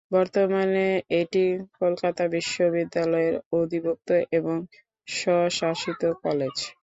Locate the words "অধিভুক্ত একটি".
3.53-4.55